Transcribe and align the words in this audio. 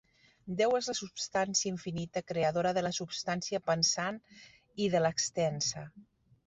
Déu 0.61 0.71
és 0.77 0.87
la 0.91 0.95
substància 0.99 1.71
infinita, 1.73 2.25
creadora 2.33 2.73
de 2.79 2.85
la 2.87 2.93
substància 3.01 3.63
pensant 3.69 4.21
i 4.87 4.93
de 4.97 5.05
l'extensa. 5.07 5.91